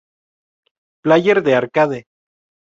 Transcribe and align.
Player 1.05 1.37
de 1.43 1.53
arcade. 1.61 1.99